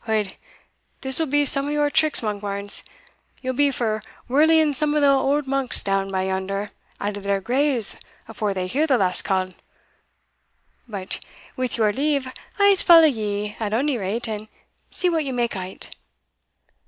Od, 0.07 0.33
this 1.01 1.19
will 1.19 1.27
be 1.27 1.45
some 1.45 1.67
o' 1.67 1.69
your 1.69 1.91
tricks, 1.91 2.21
Monkbarns: 2.21 2.81
ye'll 3.43 3.53
be 3.53 3.69
for 3.69 4.01
whirling 4.27 4.73
some 4.73 4.95
o' 4.95 4.99
the 4.99 5.05
auld 5.07 5.45
monks 5.45 5.83
down 5.83 6.09
by 6.09 6.23
yonder 6.23 6.71
out 6.99 7.19
o' 7.19 7.21
their 7.21 7.39
graves 7.39 7.97
afore 8.27 8.51
they 8.51 8.65
hear 8.65 8.87
the 8.87 8.97
last 8.97 9.21
call 9.21 9.49
but, 10.87 11.19
wi' 11.55 11.69
your 11.77 11.93
leave, 11.93 12.33
I'se 12.57 12.81
follow 12.81 13.05
ye 13.05 13.55
at 13.59 13.75
ony 13.75 13.95
rate, 13.95 14.27
and 14.27 14.47
see 14.89 15.07
what 15.07 15.23
ye 15.23 15.31
mak 15.31 15.55
o't." 15.55 15.91